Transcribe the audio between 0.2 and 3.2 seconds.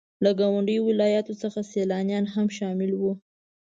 له ګاونډيو ولاياتو څخه سيلانيان هم شامل وو.